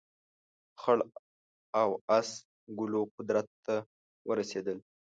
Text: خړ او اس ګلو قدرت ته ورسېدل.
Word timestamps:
خړ 0.81 0.97
او 1.81 1.89
اس 2.17 2.29
ګلو 2.77 3.01
قدرت 3.15 3.47
ته 3.65 3.75
ورسېدل. 4.27 4.77